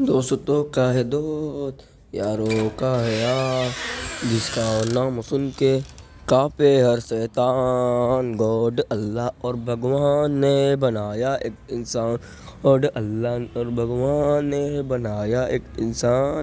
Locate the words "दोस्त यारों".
1.04-2.68